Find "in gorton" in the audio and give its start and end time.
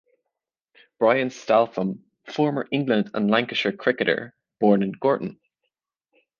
4.81-5.39